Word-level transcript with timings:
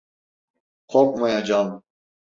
Korkmayacağım. 0.87 1.83